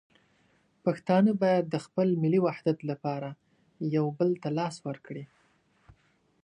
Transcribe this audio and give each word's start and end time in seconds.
پښتانه 0.85 1.31
باید 1.43 1.65
د 1.69 1.75
خپل 1.85 2.07
ملي 2.23 2.39
وحدت 2.45 2.79
لپاره 2.89 3.29
یو 3.95 4.05
بل 4.17 4.29
ته 4.41 4.49
لاس 4.57 4.75
ورکړي. 4.87 5.25